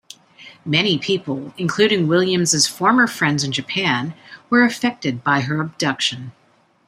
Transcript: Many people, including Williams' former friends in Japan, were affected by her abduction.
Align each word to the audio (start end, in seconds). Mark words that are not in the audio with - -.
Many 0.65 0.97
people, 0.97 1.53
including 1.59 2.07
Williams' 2.07 2.65
former 2.65 3.05
friends 3.05 3.43
in 3.43 3.51
Japan, 3.51 4.15
were 4.49 4.63
affected 4.63 5.23
by 5.23 5.41
her 5.41 5.61
abduction. 5.61 6.31